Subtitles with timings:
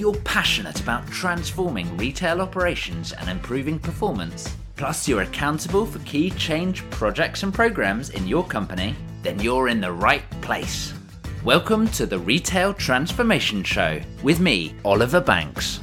[0.00, 6.88] you're passionate about transforming retail operations and improving performance, plus you're accountable for key change
[6.88, 10.94] projects and programs in your company, then you're in the right place.
[11.44, 15.80] Welcome to the Retail Transformation Show with me, Oliver Banks.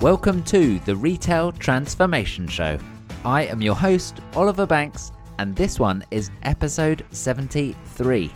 [0.00, 2.78] Welcome to the Retail Transformation Show.
[3.24, 8.30] I am your host, Oliver Banks, and this one is episode 73.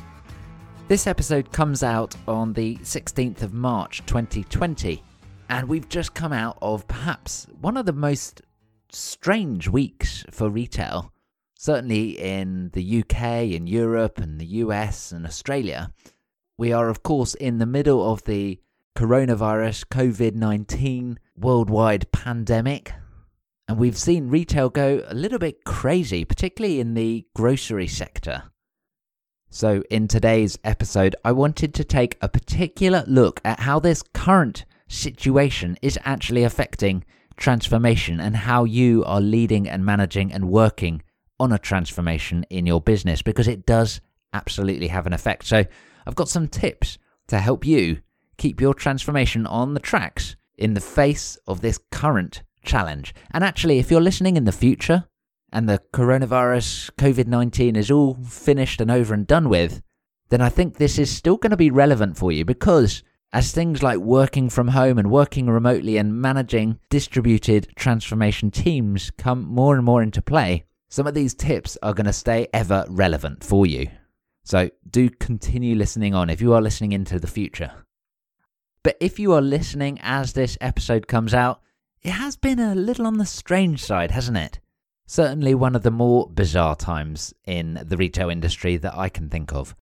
[0.89, 5.03] This episode comes out on the 16th of March 2020,
[5.49, 8.43] and we've just come out of perhaps one of the most
[8.91, 11.13] strange weeks for retail,
[11.57, 15.93] certainly in the UK, in Europe, and the US, and Australia.
[16.59, 18.61] We are, of course, in the middle of the
[18.97, 22.93] coronavirus COVID 19 worldwide pandemic
[23.71, 28.43] and we've seen retail go a little bit crazy, particularly in the grocery sector.
[29.49, 34.65] So, in today's episode, I wanted to take a particular look at how this current
[34.89, 37.05] situation is actually affecting
[37.37, 41.03] transformation and how you are leading and managing and working
[41.39, 44.01] on a transformation in your business because it does
[44.33, 45.47] absolutely have an effect.
[45.47, 45.65] So,
[46.09, 48.01] I've got some tips to help you
[48.37, 53.15] keep your transformation on the tracks in the face of this current challenge.
[53.31, 55.05] And actually, if you're listening in the future
[55.53, 59.83] and the coronavirus, COVID 19 is all finished and over and done with,
[60.29, 63.83] then I think this is still going to be relevant for you because as things
[63.83, 69.85] like working from home and working remotely and managing distributed transformation teams come more and
[69.85, 73.89] more into play, some of these tips are going to stay ever relevant for you.
[74.43, 77.73] So do continue listening on if you are listening into the future.
[78.83, 81.61] But if you are listening as this episode comes out,
[82.03, 84.59] it has been a little on the strange side, hasn't it?
[85.07, 89.53] Certainly one of the more bizarre times in the retail industry that I can think
[89.53, 89.75] of.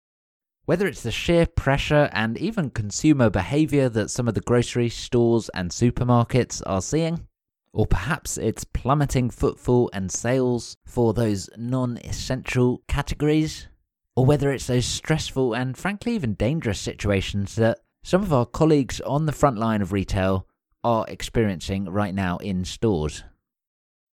[0.64, 5.48] Whether it's the sheer pressure and even consumer behaviour that some of the grocery stores
[5.54, 7.26] and supermarkets are seeing,
[7.72, 13.68] or perhaps it's plummeting footfall and sales for those non essential categories,
[14.16, 19.00] or whether it's those stressful and frankly even dangerous situations that some of our colleagues
[19.02, 20.47] on the front line of retail
[20.84, 23.24] are experiencing right now in stores.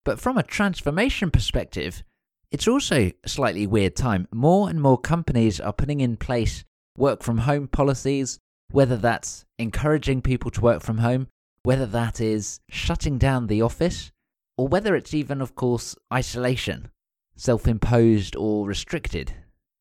[0.04, 2.02] But from a transformation perspective,
[2.50, 4.28] it's also a slightly weird time.
[4.32, 6.64] More and more companies are putting in place
[6.96, 8.38] work from home policies,
[8.70, 11.26] whether that's encouraging people to work from home,
[11.64, 14.12] whether that is shutting down the office,
[14.56, 16.90] or whether it's even, of course, isolation,
[17.34, 19.34] self imposed or restricted.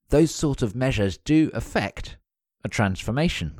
[0.09, 2.17] Those sort of measures do affect
[2.63, 3.59] a transformation.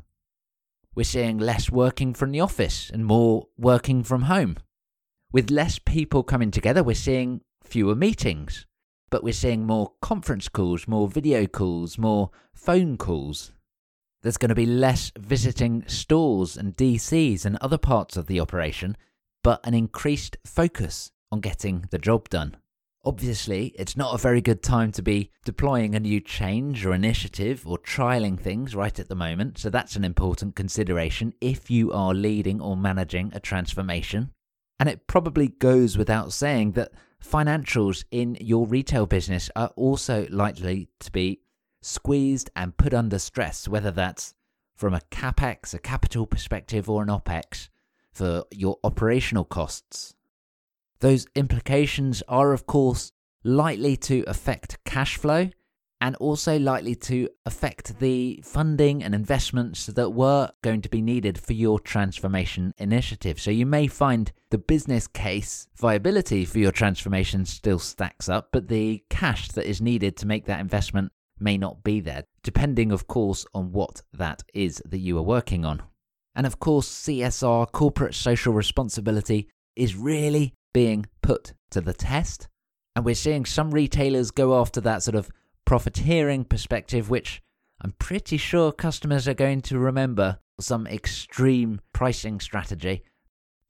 [0.94, 4.56] We're seeing less working from the office and more working from home.
[5.32, 8.66] With less people coming together, we're seeing fewer meetings,
[9.10, 13.50] but we're seeing more conference calls, more video calls, more phone calls.
[14.22, 18.96] There's going to be less visiting stores and DCs and other parts of the operation,
[19.42, 22.56] but an increased focus on getting the job done.
[23.06, 27.66] Obviously, it's not a very good time to be deploying a new change or initiative
[27.66, 32.14] or trialing things right at the moment, so that's an important consideration if you are
[32.14, 34.30] leading or managing a transformation.
[34.80, 40.88] And it probably goes without saying that financials in your retail business are also likely
[41.00, 41.40] to be
[41.82, 44.34] squeezed and put under stress, whether that's
[44.74, 47.68] from a capex, a capital perspective, or an opex
[48.12, 50.14] for your operational costs.
[51.04, 53.12] Those implications are, of course,
[53.44, 55.50] likely to affect cash flow
[56.00, 61.36] and also likely to affect the funding and investments that were going to be needed
[61.36, 63.38] for your transformation initiative.
[63.38, 68.68] So you may find the business case viability for your transformation still stacks up, but
[68.68, 73.06] the cash that is needed to make that investment may not be there, depending, of
[73.06, 75.82] course, on what that is that you are working on.
[76.34, 82.48] And of course, CSR, corporate social responsibility, is really being put to the test.
[82.94, 85.30] And we're seeing some retailers go after that sort of
[85.64, 87.42] profiteering perspective, which
[87.80, 93.02] I'm pretty sure customers are going to remember some extreme pricing strategy.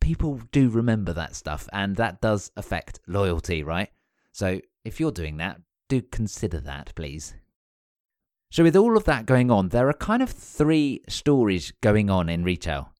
[0.01, 3.89] People do remember that stuff, and that does affect loyalty, right?
[4.33, 7.35] So if you're doing that, do consider that, please.
[8.51, 12.29] So, with all of that going on, there are kind of three stories going on
[12.29, 12.93] in retail.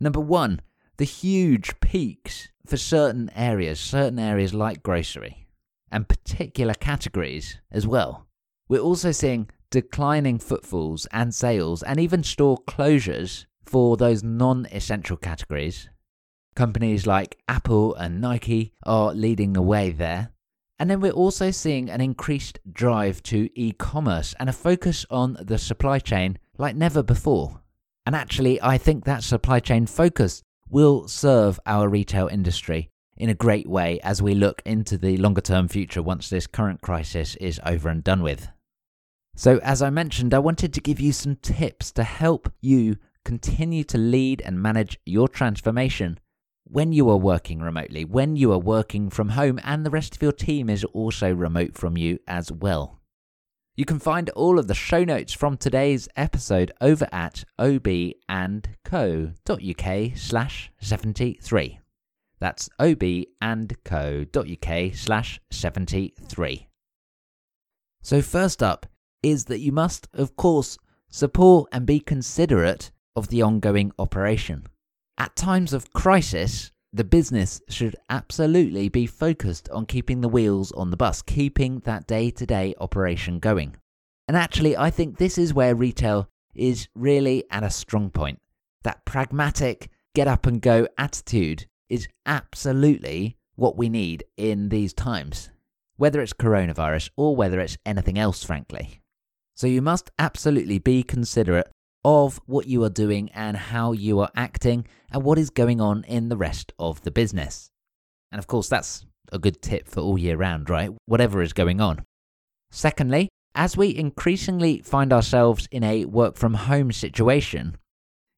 [0.00, 0.60] Number one,
[0.96, 5.46] the huge peaks for certain areas, certain areas like grocery,
[5.90, 8.26] and particular categories as well.
[8.68, 15.16] We're also seeing declining footfalls and sales, and even store closures for those non essential
[15.16, 15.88] categories.
[16.54, 20.30] Companies like Apple and Nike are leading the way there.
[20.78, 25.38] And then we're also seeing an increased drive to e commerce and a focus on
[25.40, 27.62] the supply chain like never before.
[28.04, 30.42] And actually, I think that supply chain focus
[30.72, 32.88] will serve our retail industry
[33.18, 36.80] in a great way as we look into the longer term future once this current
[36.80, 38.48] crisis is over and done with.
[39.36, 43.84] So, as I mentioned, I wanted to give you some tips to help you continue
[43.84, 46.18] to lead and manage your transformation
[46.64, 50.22] when you are working remotely, when you are working from home, and the rest of
[50.22, 53.01] your team is also remote from you as well.
[53.74, 58.66] You can find all of the show notes from today's episode over at obandco.uk
[60.16, 61.78] slash 73.
[62.38, 63.34] That's obandco.uk
[64.94, 66.68] slash 73.
[68.02, 68.86] So, first up
[69.22, 70.76] is that you must, of course,
[71.08, 74.66] support and be considerate of the ongoing operation.
[75.16, 80.90] At times of crisis, the business should absolutely be focused on keeping the wheels on
[80.90, 83.74] the bus, keeping that day to day operation going.
[84.28, 88.40] And actually, I think this is where retail is really at a strong point.
[88.82, 95.50] That pragmatic, get up and go attitude is absolutely what we need in these times,
[95.96, 99.00] whether it's coronavirus or whether it's anything else, frankly.
[99.54, 101.70] So you must absolutely be considerate
[102.04, 106.04] of what you are doing and how you are acting and what is going on
[106.04, 107.70] in the rest of the business.
[108.30, 110.90] And of course, that's a good tip for all year round, right?
[111.06, 112.04] Whatever is going on.
[112.70, 117.76] Secondly, as we increasingly find ourselves in a work from home situation,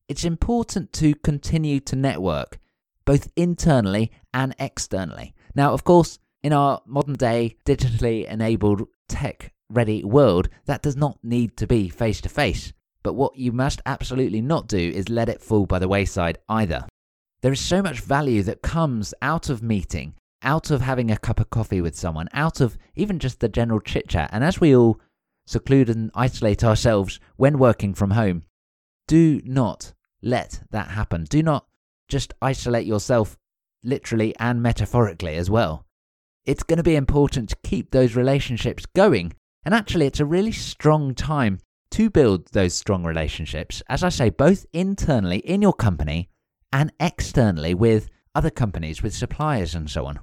[0.08, 2.58] it's important to continue to network
[3.04, 5.34] both internally and externally.
[5.54, 11.18] Now, of course, in our modern day digitally enabled tech ready world, that does not
[11.22, 12.72] need to be face to face.
[13.04, 16.86] But what you must absolutely not do is let it fall by the wayside either.
[17.42, 21.38] There is so much value that comes out of meeting, out of having a cup
[21.38, 24.30] of coffee with someone, out of even just the general chit chat.
[24.32, 24.98] And as we all
[25.46, 28.44] seclude and isolate ourselves when working from home,
[29.06, 29.92] do not
[30.22, 31.24] let that happen.
[31.24, 31.66] Do not
[32.08, 33.36] just isolate yourself
[33.82, 35.84] literally and metaphorically as well.
[36.46, 39.34] It's going to be important to keep those relationships going.
[39.62, 41.58] And actually, it's a really strong time
[41.92, 46.28] to build those strong relationships, as I say, both internally in your company
[46.72, 50.18] and externally with other companies, with suppliers, and so on.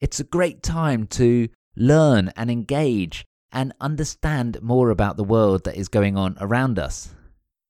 [0.00, 5.76] It's a great time to learn and engage and understand more about the world that
[5.76, 7.14] is going on around us.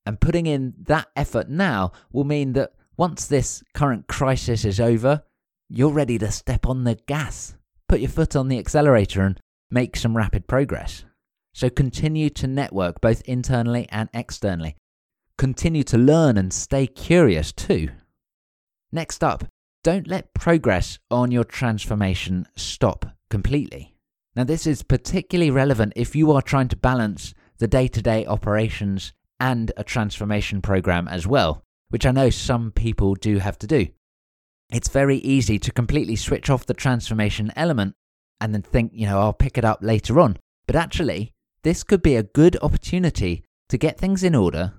[0.05, 5.23] And putting in that effort now will mean that once this current crisis is over,
[5.69, 7.57] you're ready to step on the gas,
[7.89, 9.41] put your foot on the accelerator, and
[9.71, 11.05] make some rapid progress.
[11.53, 14.77] So continue to network both internally and externally.
[15.37, 17.91] Continue to learn and stay curious too.
[18.93, 19.45] Next up,
[19.83, 23.95] don't let progress on your transformation stop completely.
[24.37, 28.27] Now, this is particularly relevant if you are trying to balance the day to day
[28.27, 33.67] operations and a transformation program as well, which I know some people do have to
[33.67, 33.89] do.
[34.71, 37.95] It's very easy to completely switch off the transformation element
[38.41, 40.37] and then think, you know, I'll pick it up later on.
[40.67, 44.75] But actually, this could be a good opportunity to get things in order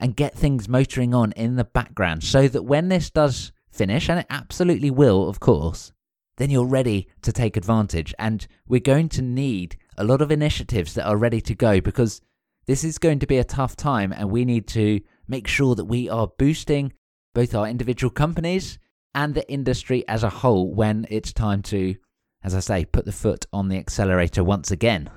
[0.00, 4.20] and get things motoring on in the background so that when this does finish, and
[4.20, 5.92] it absolutely will, of course,
[6.36, 8.14] then you're ready to take advantage.
[8.18, 12.20] And we're going to need a lot of initiatives that are ready to go because
[12.66, 15.84] this is going to be a tough time and we need to make sure that
[15.84, 16.92] we are boosting
[17.34, 18.78] both our individual companies
[19.14, 21.94] and the industry as a whole when it's time to,
[22.42, 25.10] as I say, put the foot on the accelerator once again.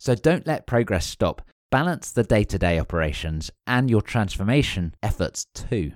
[0.00, 1.42] So don't let progress stop.
[1.70, 5.92] Balance the day to day operations and your transformation efforts too.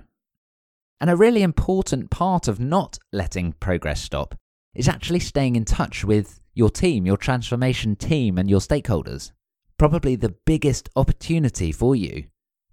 [1.01, 4.35] And a really important part of not letting progress stop
[4.75, 9.31] is actually staying in touch with your team, your transformation team, and your stakeholders.
[9.79, 12.25] Probably the biggest opportunity for you,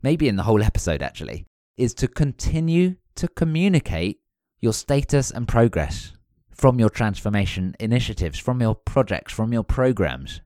[0.03, 1.47] maybe in the whole episode actually,
[1.79, 4.21] is to continue to communicate
[4.61, 6.13] your status and progress
[6.51, 10.43] from your transformation initiatives, from your projects, from your programs.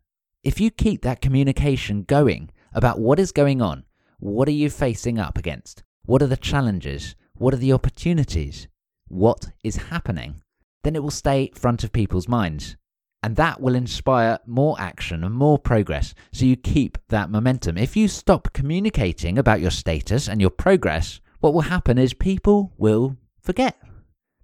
[0.47, 3.85] If you keep that communication going about what is going on,
[4.21, 5.83] what are you facing up against?
[6.05, 7.17] What are the challenges?
[7.35, 8.69] What are the opportunities?
[9.09, 10.41] What is happening?
[10.85, 12.77] Then it will stay front of people's minds.
[13.25, 16.15] And that will inspire more action and more progress.
[16.31, 17.77] So you keep that momentum.
[17.77, 22.73] If you stop communicating about your status and your progress, what will happen is people
[22.79, 23.83] will forget.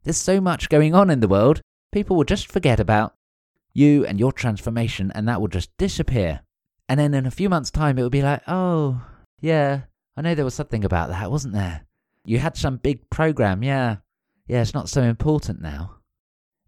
[0.02, 1.60] There's so much going on in the world,
[1.92, 3.14] people will just forget about
[3.72, 6.40] you and your transformation, and that will just disappear.
[6.88, 9.02] And then in a few months' time, it will be like, oh,
[9.40, 9.82] yeah,
[10.16, 11.86] I know there was something about that, wasn't there?
[12.24, 13.96] You had some big program, yeah.
[14.46, 15.96] Yeah, it's not so important now.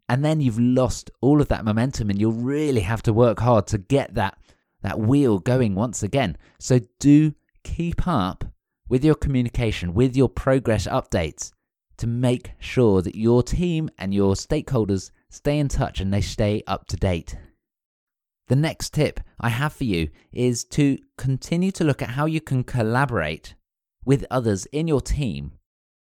[0.09, 3.67] And then you've lost all of that momentum and you'll really have to work hard
[3.69, 4.39] to get that,
[4.83, 6.37] that wheel going once again.
[6.59, 8.45] So do keep up
[8.89, 11.53] with your communication, with your progress updates
[11.97, 16.63] to make sure that your team and your stakeholders stay in touch and they stay
[16.67, 17.37] up to date.
[18.49, 22.41] The next tip I have for you is to continue to look at how you
[22.41, 23.55] can collaborate
[24.05, 25.53] with others in your team,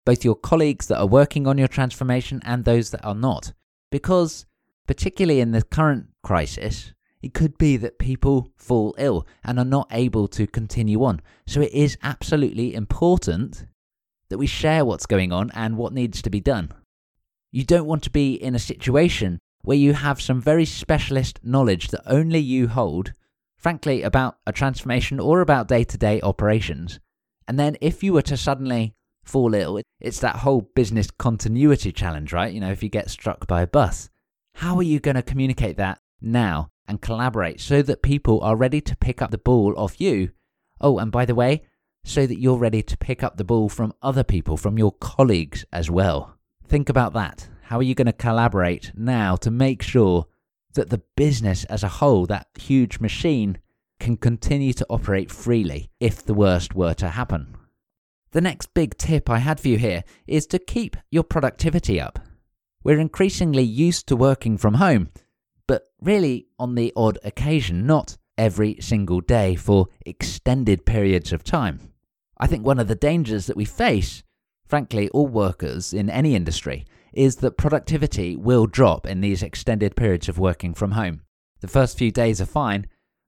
[0.04, 3.52] both your colleagues that are working on your transformation and those that are not.
[3.90, 4.44] Because,
[4.86, 6.92] particularly in the current crisis,
[7.22, 11.22] it could be that people fall ill and are not able to continue on.
[11.46, 13.66] So it is absolutely important
[14.28, 16.70] that we share what's going on and what needs to be done.
[17.56, 21.88] You don't want to be in a situation where you have some very specialist knowledge
[21.88, 23.14] that only you hold,
[23.56, 27.00] frankly, about a transformation or about day to day operations.
[27.48, 28.92] And then if you were to suddenly
[29.24, 32.52] fall ill, it's that whole business continuity challenge, right?
[32.52, 34.10] You know, if you get struck by a bus,
[34.56, 38.82] how are you going to communicate that now and collaborate so that people are ready
[38.82, 40.32] to pick up the ball off you?
[40.78, 41.62] Oh, and by the way,
[42.04, 45.64] so that you're ready to pick up the ball from other people, from your colleagues
[45.72, 46.35] as well.
[46.68, 47.48] Think about that.
[47.62, 50.26] How are you going to collaborate now to make sure
[50.74, 53.58] that the business as a whole, that huge machine,
[53.98, 57.56] can continue to operate freely if the worst were to happen?
[58.32, 62.18] The next big tip I had for you here is to keep your productivity up.
[62.82, 65.10] We're increasingly used to working from home,
[65.66, 71.92] but really on the odd occasion, not every single day for extended periods of time.
[72.38, 74.22] I think one of the dangers that we face,
[74.66, 80.28] frankly, all workers in any industry, is that productivity will drop in these extended periods
[80.28, 81.22] of working from home.
[81.60, 82.86] The first few days are fine,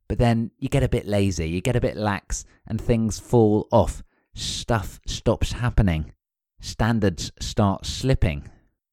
[0.09, 3.68] but then you get a bit lazy, you get a bit lax, and things fall
[3.73, 4.02] off.
[4.35, 6.12] Stuff stops happening,
[6.61, 8.49] standards start slipping,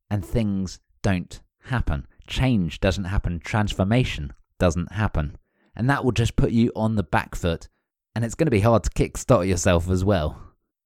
[0.09, 2.07] and things don't happen.
[2.27, 5.37] Change doesn't happen, transformation doesn't happen.
[5.75, 7.67] And that will just put you on the back foot
[8.15, 10.41] and it's going to be hard to kickstart yourself as well.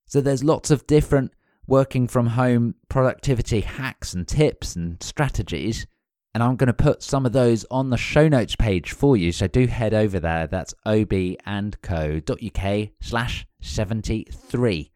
[0.08, 1.32] So there's lots of different
[1.70, 5.88] working from home productivity hacks and tips and strategies.
[6.34, 9.32] And I'm going to put some of those on the show notes page for you.
[9.32, 10.48] So do head over there.
[10.48, 14.92] That's obandco.uk slash 73.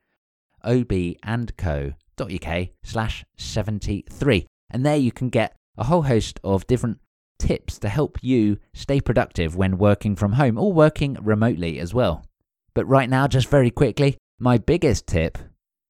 [0.66, 4.48] obandco.uk slash 73.
[4.70, 7.00] And there you can get a whole host of different
[7.40, 12.26] tips to help you stay productive when working from home or working remotely as well.
[12.74, 15.38] But right now, just very quickly, my biggest tip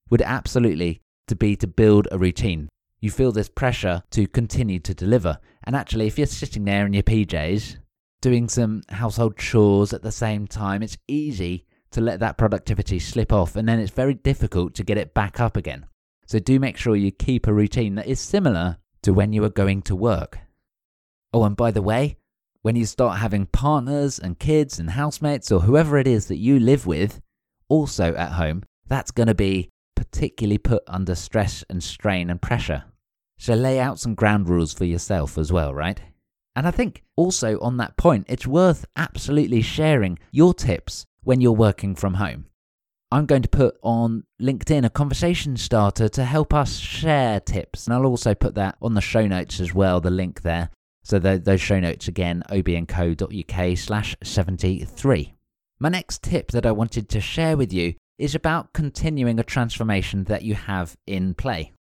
[0.09, 2.69] would absolutely to be to build a routine.
[2.99, 5.39] You feel this pressure to continue to deliver.
[5.63, 7.77] And actually, if you're sitting there in your PJs,
[8.21, 13.31] doing some household chores at the same time, it's easy to let that productivity slip
[13.31, 15.85] off, and then it's very difficult to get it back up again.
[16.25, 19.49] So do make sure you keep a routine that is similar to when you are
[19.49, 20.39] going to work.
[21.33, 22.17] Oh, and by the way,
[22.61, 26.59] when you start having partners and kids and housemates or whoever it is that you
[26.59, 27.21] live with
[27.67, 32.85] also at home, that's going to be particularly put under stress and strain and pressure.
[33.37, 36.01] So lay out some ground rules for yourself as well, right?
[36.55, 41.51] And I think also on that point, it's worth absolutely sharing your tips when you're
[41.51, 42.45] working from home.
[43.11, 47.85] I'm going to put on LinkedIn a conversation starter to help us share tips.
[47.85, 50.69] And I'll also put that on the show notes as well, the link there.
[51.03, 55.33] So those show notes again, obandco.uk slash 73.
[55.79, 60.23] My next tip that I wanted to share with you is about continuing a transformation
[60.23, 61.73] that you have in play.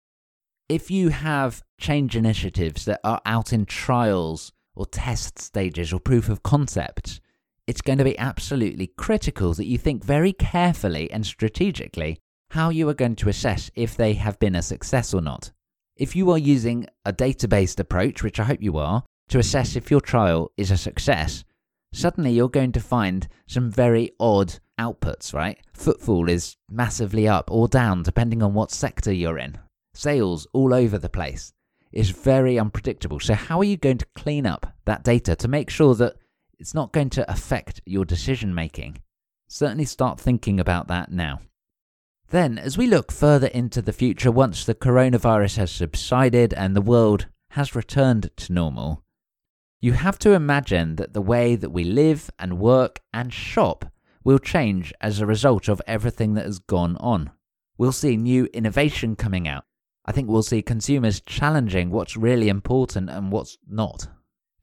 [0.67, 6.27] If you have change initiatives that are out in trials or test stages or proof
[6.27, 7.21] of concept,
[7.65, 12.19] it's going to be absolutely critical that you think very carefully and strategically
[12.49, 15.53] how you are going to assess if they have been a success or not.
[15.95, 19.77] If you are using a data based approach, which I hope you are, to assess
[19.77, 21.45] if your trial is a success,
[21.93, 25.59] suddenly you're going to find some very odd outputs, right?
[25.73, 29.57] Footfall is massively up or down depending on what sector you're in.
[29.93, 31.53] Sales all over the place
[31.91, 33.19] is very unpredictable.
[33.19, 36.15] So, how are you going to clean up that data to make sure that
[36.59, 38.97] it's not going to affect your decision making?
[39.47, 41.41] Certainly start thinking about that now.
[42.29, 46.81] Then, as we look further into the future, once the coronavirus has subsided and the
[46.81, 49.03] world has returned to normal,
[49.79, 53.85] you have to imagine that the way that we live and work and shop
[54.23, 57.31] will change as a result of everything that has gone on.
[57.77, 59.65] We'll see new innovation coming out.
[60.05, 64.07] I think we'll see consumers challenging what's really important and what's not.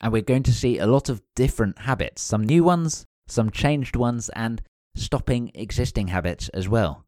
[0.00, 3.96] And we're going to see a lot of different habits, some new ones, some changed
[3.96, 4.62] ones, and
[4.94, 7.04] stopping existing habits as well.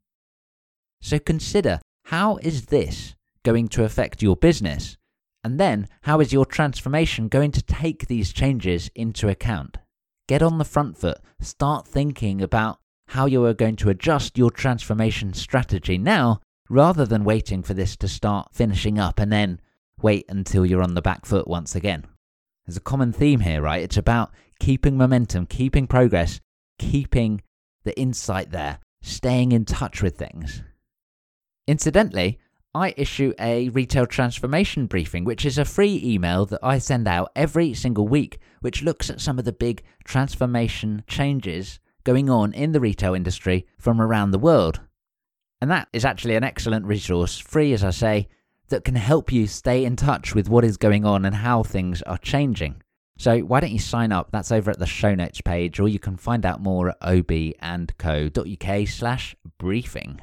[1.01, 4.97] So consider how is this going to affect your business
[5.45, 9.79] And then, how is your transformation going to take these changes into account?
[10.33, 14.51] Get on the front foot, start thinking about how you are going to adjust your
[14.51, 19.61] transformation strategy now rather than waiting for this to start finishing up and then
[20.01, 22.07] wait until you're on the back foot once again.
[22.65, 23.83] There's a common theme here, right?
[23.83, 26.41] It's about keeping momentum, keeping progress,
[26.79, 27.43] keeping
[27.85, 30.63] the insight there, staying in touch with things.
[31.67, 32.39] Incidentally,
[32.75, 37.31] I issue a retail transformation briefing, which is a free email that I send out
[37.37, 42.73] every single week, which looks at some of the big transformation changes going on in
[42.73, 44.81] the retail industry from around the world.
[45.61, 48.29] And that is actually an excellent resource, free as I say,
[48.69, 52.01] that can help you stay in touch with what is going on and how things
[52.03, 52.83] are changing.
[53.19, 54.31] So why don't you sign up?
[54.33, 58.89] That's over at the show notes page, or you can find out more at obandco.uk
[58.89, 60.21] slash briefing.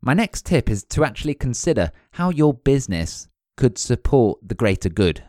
[0.00, 5.24] My next tip is to actually consider how your business could support the greater good.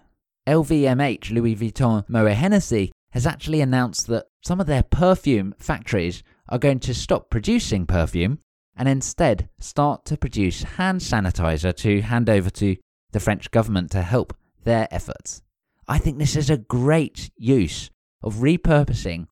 [0.48, 6.60] LVMH, Louis Vuitton, Moet Hennessy, has actually announced that some of their perfume factories are
[6.60, 8.40] going to stop producing perfume
[8.76, 12.78] and instead start to produce hand sanitizer to hand over to
[13.12, 15.42] the French government to help their efforts.
[15.88, 17.90] I think this is a great use
[18.22, 19.26] of repurposing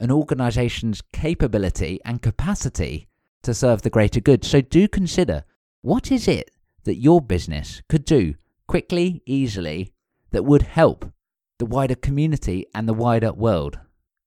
[0.00, 3.08] an organization's capability and capacity
[3.44, 4.44] to serve the greater good.
[4.44, 5.44] So do consider
[5.82, 6.50] what is it
[6.84, 8.34] that your business could do
[8.66, 9.92] quickly, easily,
[10.30, 11.12] that would help
[11.58, 13.78] the wider community and the wider world.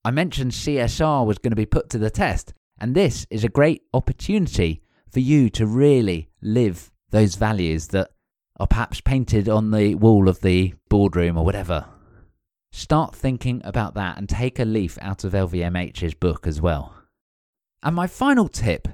[0.05, 3.50] I mentioned CSR was going to be put to the test, and this is a
[3.50, 4.81] great opportunity
[5.12, 8.12] for you to really live those values that
[8.59, 11.86] are perhaps painted on the wall of the boardroom or whatever.
[12.71, 16.93] Start thinking about that and take a leaf out of LVMH's book as well.
[17.83, 18.88] And my final tip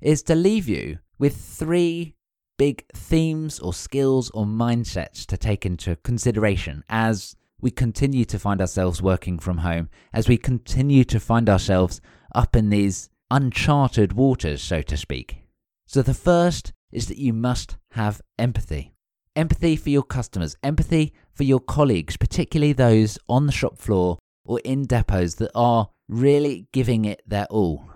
[0.00, 2.14] is to leave you with three
[2.58, 8.60] big themes or skills or mindsets to take into consideration as we continue to find
[8.60, 12.00] ourselves working from home, as we continue to find ourselves
[12.34, 15.42] up in these uncharted waters, so to speak.
[15.86, 18.92] So, the first is that you must have empathy.
[19.34, 24.60] Empathy for your customers, empathy for your colleagues, particularly those on the shop floor or
[24.60, 27.90] in depots that are really giving it their all.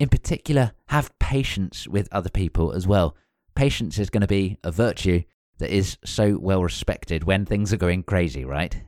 [0.00, 3.14] In particular, have patience with other people as well.
[3.54, 5.22] Patience is going to be a virtue
[5.58, 8.82] that is so well respected when things are going crazy, right?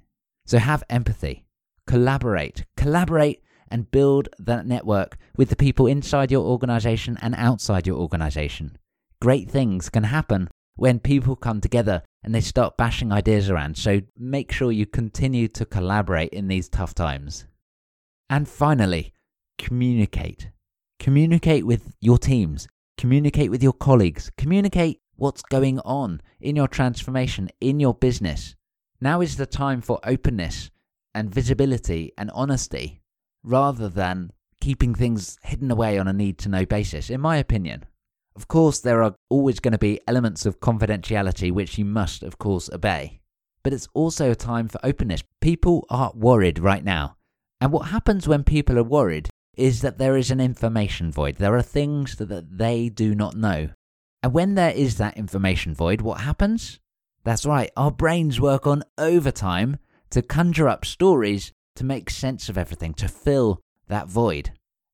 [0.47, 1.45] So have empathy,
[1.87, 7.99] collaborate, collaborate and build that network with the people inside your organization and outside your
[7.99, 8.79] organization.
[9.21, 14.01] Great things can happen when people come together and they start bashing ideas around, so
[14.17, 17.45] make sure you continue to collaborate in these tough times.
[18.31, 19.13] And finally,
[19.59, 20.49] communicate.
[21.03, 27.51] Communicate with your teams, communicate with your colleagues, communicate what's going on in your transformation,
[27.61, 28.55] in your business.
[29.01, 30.71] Now is the time for openness
[31.13, 33.01] and visibility and honesty
[33.43, 37.85] rather than keeping things hidden away on a need to know basis, in my opinion.
[38.37, 42.39] Of course, there are always going to be elements of confidentiality which you must, of
[42.39, 43.19] course, obey.
[43.65, 45.25] But it's also a time for openness.
[45.41, 47.17] People are worried right now.
[47.61, 51.37] And what happens when people are worried is that there is an information void.
[51.37, 53.69] There are things that, they do not know.
[54.23, 56.79] And when there is that information void, what happens?
[57.25, 59.79] That's right, our brains work on overtime
[60.11, 64.53] to conjure up stories to make sense of everything, to fill that void.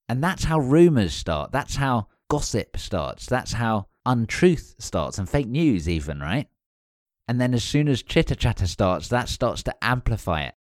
[0.09, 1.53] And that's how rumors start.
[1.53, 3.27] That's how gossip starts.
[3.27, 6.49] That's how untruth starts and fake news, even, right?
[7.27, 10.55] And then as soon as chitter chatter starts, that starts to amplify it.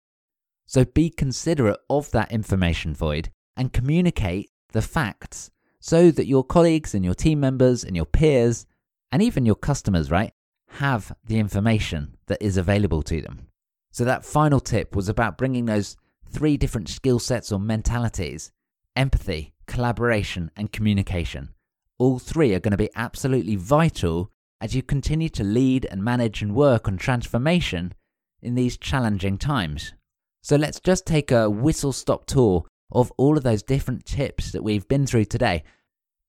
[0.66, 6.94] So be considerate of that information void and communicate the facts so that your colleagues
[6.94, 8.66] and your team members and your peers
[9.12, 10.32] and even your customers, right,
[10.68, 13.48] have the information that is available to them.
[13.90, 15.96] So that final tip was about bringing those
[16.30, 18.52] three different skill sets or mentalities
[18.96, 21.50] empathy, collaboration, and communication.
[21.98, 26.42] All three are going to be absolutely vital as you continue to lead and manage
[26.42, 27.94] and work on transformation
[28.42, 29.94] in these challenging times.
[30.42, 34.62] So let's just take a whistle stop tour of all of those different tips that
[34.64, 35.62] we've been through today.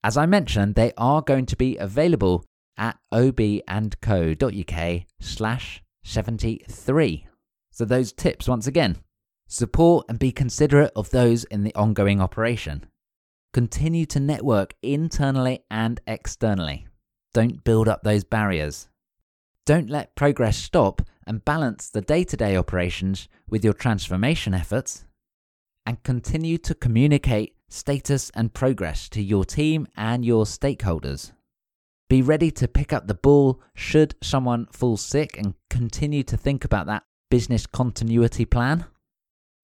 [0.03, 2.45] As I mentioned, they are going to be available
[2.77, 7.27] at obandco.uk slash 73.
[7.71, 8.97] So those tips once again
[9.51, 12.85] Support and be considerate of those in the ongoing operation.
[13.51, 16.85] Continue to network internally and externally.
[17.33, 18.89] Don't build up those barriers.
[19.65, 25.05] Don't let progress stop and balance the day to day operations with your transformation efforts.
[25.85, 31.31] And continue to communicate status and progress to your team and your stakeholders.
[32.09, 36.65] Be ready to pick up the ball should someone fall sick and continue to think
[36.65, 38.85] about that business continuity plan.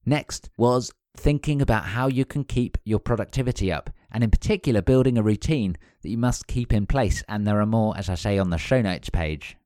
[0.06, 5.18] Next was thinking about how you can keep your productivity up, and in particular, building
[5.18, 7.24] a routine that you must keep in place.
[7.28, 9.58] And there are more, as I say, on the show notes page.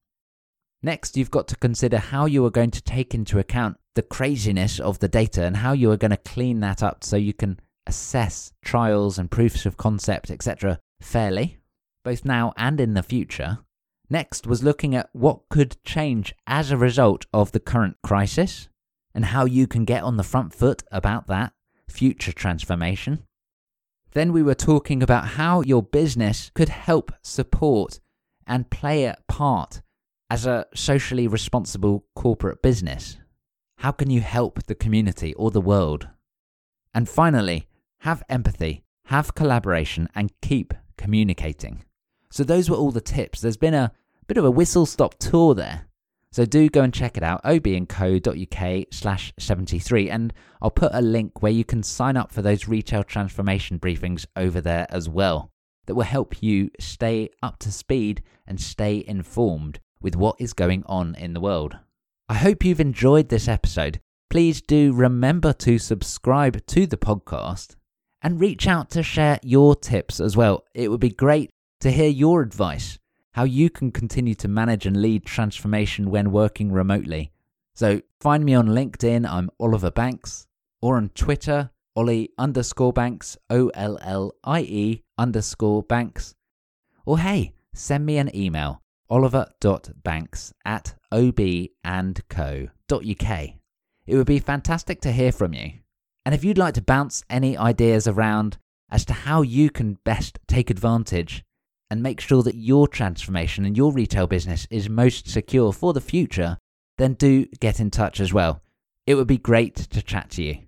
[0.82, 4.80] Next, you've got to consider how you are going to take into account the craziness
[4.80, 7.60] of the data and how you are going to clean that up so you can
[7.86, 11.60] assess trials and proofs of concept, etc., fairly,
[12.06, 13.60] both now and in the future.
[14.10, 18.70] Next was looking at what could change as a result of the current crisis
[19.14, 21.52] and how you can get on the front foot about that
[21.90, 23.24] future transformation.
[24.14, 28.00] Then we were talking about how your business could help support
[28.48, 29.82] and play a part
[30.30, 33.18] as a socially responsible corporate business.
[33.78, 36.08] How can you help the community or the world?
[36.94, 37.68] And finally,
[38.00, 41.84] have empathy, have collaboration, and keep communicating.
[42.32, 43.42] So, those were all the tips.
[43.42, 43.92] There's been a
[44.28, 45.88] bit of a whistle stop tour there.
[46.32, 50.10] So, do go and check it out obandco.uk slash 73.
[50.10, 54.26] And I'll put a link where you can sign up for those retail transformation briefings
[54.36, 55.52] over there as well
[55.88, 60.84] that will help you stay up to speed and stay informed with what is going
[60.86, 61.78] on in the world.
[62.28, 64.00] I hope you've enjoyed this episode.
[64.30, 67.76] Please do remember to subscribe to the podcast
[68.22, 70.64] and reach out to share your tips as well.
[70.74, 73.00] It would be great to hear your advice,
[73.34, 77.32] how you can continue to manage and lead transformation when working remotely.
[77.74, 80.46] So find me on LinkedIn, I'm Oliver Banks,
[80.82, 86.36] or on Twitter, Ollie underscore Banks, O L L I E underscore Banks.
[87.06, 92.70] Or hey, send me an email, oliver.banks at obandco.uk.
[94.08, 95.74] It would be fantastic to hear from you.
[96.26, 98.58] And if you'd like to bounce any ideas around
[98.92, 101.44] as to how you can best take advantage
[101.90, 106.02] and make sure that your transformation and your retail business is most secure for the
[106.02, 106.58] future,
[106.98, 108.62] then do get in touch as well.
[109.08, 110.60] It would be great to chat to you.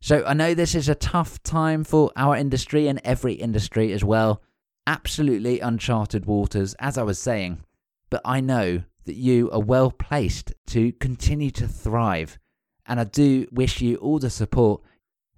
[0.00, 4.04] So, I know this is a tough time for our industry and every industry as
[4.04, 4.42] well.
[4.86, 7.64] Absolutely uncharted waters, as I was saying.
[8.10, 12.38] But I know that you are well placed to continue to thrive.
[12.86, 14.82] And I do wish you all the support.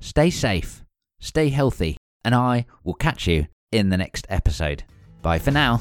[0.00, 0.84] Stay safe,
[1.20, 4.84] stay healthy, and I will catch you in the next episode.
[5.22, 5.80] Bye for now.